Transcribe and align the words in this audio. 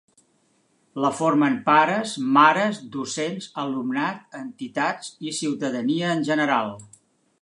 La 1.03 1.11
formen 1.17 1.57
pares, 1.67 2.13
mares, 2.37 2.79
docents, 2.95 3.49
alumnat, 3.65 4.25
entitats 4.41 5.13
i 5.33 5.39
ciutadania 5.43 6.11
en 6.19 6.25
general. 6.33 6.75